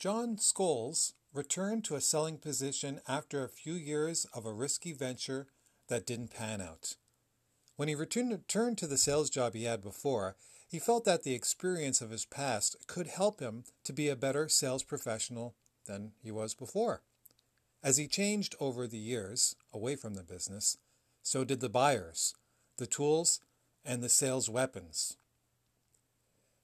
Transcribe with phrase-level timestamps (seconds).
[0.00, 5.48] John Scholes returned to a selling position after a few years of a risky venture
[5.88, 6.96] that didn't pan out.
[7.76, 10.36] When he returned to the sales job he had before,
[10.66, 14.48] he felt that the experience of his past could help him to be a better
[14.48, 15.54] sales professional
[15.84, 17.02] than he was before.
[17.82, 20.78] As he changed over the years away from the business,
[21.22, 22.34] so did the buyers,
[22.78, 23.40] the tools,
[23.84, 25.18] and the sales weapons.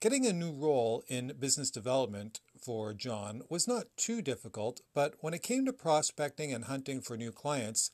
[0.00, 5.34] Getting a new role in business development for John was not too difficult, but when
[5.34, 7.90] it came to prospecting and hunting for new clients,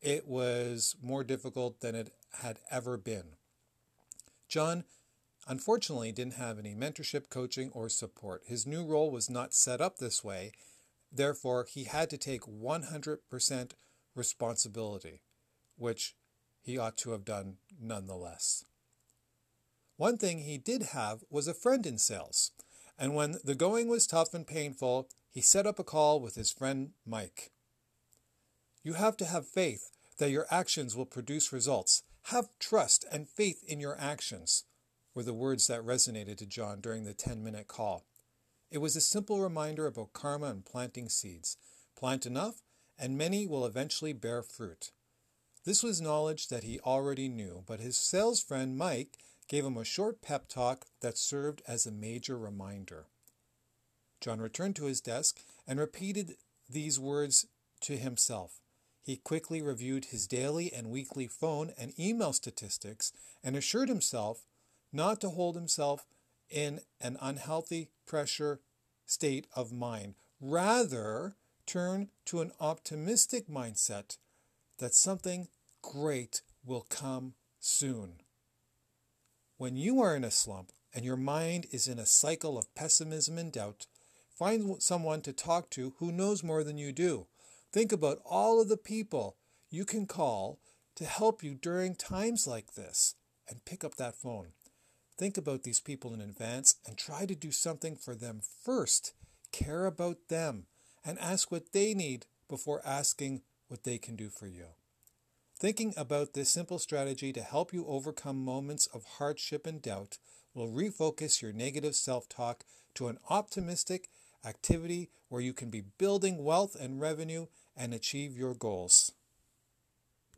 [0.00, 3.36] it was more difficult than it had ever been.
[4.48, 4.82] John
[5.46, 8.42] unfortunately didn't have any mentorship, coaching, or support.
[8.46, 10.50] His new role was not set up this way,
[11.12, 13.70] therefore, he had to take 100%
[14.16, 15.20] responsibility,
[15.76, 16.16] which
[16.60, 18.64] he ought to have done nonetheless.
[19.96, 22.50] One thing he did have was a friend in sales,
[22.98, 26.52] and when the going was tough and painful, he set up a call with his
[26.52, 27.50] friend Mike.
[28.82, 32.02] You have to have faith that your actions will produce results.
[32.28, 34.64] Have trust and faith in your actions,
[35.14, 38.04] were the words that resonated to John during the 10 minute call.
[38.70, 41.56] It was a simple reminder about karma and planting seeds.
[41.96, 42.62] Plant enough,
[42.98, 44.90] and many will eventually bear fruit.
[45.64, 49.84] This was knowledge that he already knew, but his sales friend Mike gave him a
[49.84, 53.06] short pep talk that served as a major reminder.
[54.20, 56.36] John returned to his desk and repeated
[56.68, 57.46] these words
[57.82, 58.60] to himself.
[59.02, 64.46] He quickly reviewed his daily and weekly phone and email statistics and assured himself
[64.92, 66.06] not to hold himself
[66.48, 68.60] in an unhealthy pressure
[69.04, 70.14] state of mind.
[70.40, 71.34] Rather,
[71.66, 74.16] turn to an optimistic mindset
[74.78, 75.48] that something
[75.82, 78.20] great will come soon.
[79.56, 83.38] When you are in a slump and your mind is in a cycle of pessimism
[83.38, 83.86] and doubt,
[84.36, 87.28] find someone to talk to who knows more than you do.
[87.72, 89.36] Think about all of the people
[89.70, 90.58] you can call
[90.96, 93.14] to help you during times like this
[93.48, 94.48] and pick up that phone.
[95.16, 99.12] Think about these people in advance and try to do something for them first.
[99.52, 100.66] Care about them
[101.04, 104.66] and ask what they need before asking what they can do for you.
[105.64, 110.18] Thinking about this simple strategy to help you overcome moments of hardship and doubt
[110.52, 112.66] will refocus your negative self talk
[112.96, 114.10] to an optimistic
[114.44, 119.12] activity where you can be building wealth and revenue and achieve your goals.